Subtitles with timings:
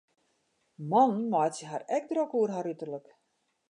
[0.93, 3.19] Mannen meitsje har ek drok oer har uterlik.